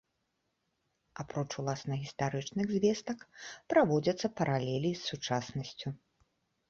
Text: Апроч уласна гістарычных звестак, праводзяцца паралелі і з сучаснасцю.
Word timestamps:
Апроч 1.23 1.47
уласна 1.63 1.93
гістарычных 2.03 2.67
звестак, 2.77 3.19
праводзяцца 3.75 4.27
паралелі 4.41 4.89
і 4.93 4.97
з 5.01 5.11
сучаснасцю. 5.11 5.87